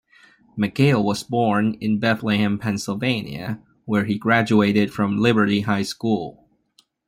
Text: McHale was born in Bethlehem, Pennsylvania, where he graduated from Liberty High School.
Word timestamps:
McHale 0.57 1.03
was 1.03 1.21
born 1.21 1.75
in 1.75 1.99
Bethlehem, 1.99 2.57
Pennsylvania, 2.57 3.59
where 3.85 4.05
he 4.05 4.17
graduated 4.17 4.91
from 4.91 5.19
Liberty 5.19 5.61
High 5.61 5.83
School. 5.83 6.49